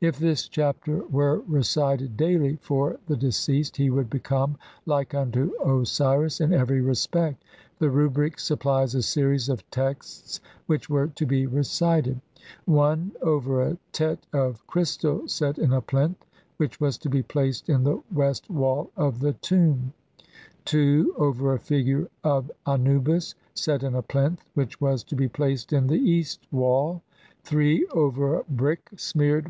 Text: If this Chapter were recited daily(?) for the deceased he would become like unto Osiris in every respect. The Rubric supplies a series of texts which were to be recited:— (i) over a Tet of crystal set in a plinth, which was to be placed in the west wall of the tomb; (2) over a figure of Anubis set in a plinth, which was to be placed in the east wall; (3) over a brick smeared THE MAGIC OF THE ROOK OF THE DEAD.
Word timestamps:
If 0.00 0.18
this 0.18 0.48
Chapter 0.48 1.04
were 1.08 1.40
recited 1.46 2.16
daily(?) 2.16 2.56
for 2.62 2.98
the 3.08 3.14
deceased 3.14 3.76
he 3.76 3.90
would 3.90 4.08
become 4.08 4.56
like 4.86 5.12
unto 5.12 5.52
Osiris 5.62 6.40
in 6.40 6.54
every 6.54 6.80
respect. 6.80 7.44
The 7.78 7.90
Rubric 7.90 8.38
supplies 8.38 8.94
a 8.94 9.02
series 9.02 9.50
of 9.50 9.70
texts 9.70 10.40
which 10.64 10.88
were 10.88 11.08
to 11.08 11.26
be 11.26 11.44
recited:— 11.46 12.22
(i) 12.66 13.06
over 13.20 13.60
a 13.62 13.76
Tet 13.92 14.26
of 14.32 14.66
crystal 14.66 15.28
set 15.28 15.58
in 15.58 15.74
a 15.74 15.82
plinth, 15.82 16.24
which 16.56 16.80
was 16.80 16.96
to 16.96 17.10
be 17.10 17.22
placed 17.22 17.68
in 17.68 17.84
the 17.84 18.00
west 18.10 18.48
wall 18.48 18.90
of 18.96 19.20
the 19.20 19.34
tomb; 19.34 19.92
(2) 20.64 21.16
over 21.18 21.52
a 21.52 21.58
figure 21.58 22.08
of 22.24 22.50
Anubis 22.66 23.34
set 23.52 23.82
in 23.82 23.94
a 23.94 24.00
plinth, 24.00 24.42
which 24.54 24.80
was 24.80 25.04
to 25.04 25.14
be 25.14 25.28
placed 25.28 25.70
in 25.70 25.86
the 25.88 25.98
east 26.00 26.46
wall; 26.50 27.02
(3) 27.44 27.84
over 27.88 28.36
a 28.36 28.44
brick 28.44 28.44
smeared 28.44 28.44
THE 28.46 28.46
MAGIC 28.46 28.46
OF 28.46 28.56
THE 28.56 28.64
ROOK 28.64 28.92
OF 28.96 29.18
THE 29.18 29.42
DEAD. 29.42 29.44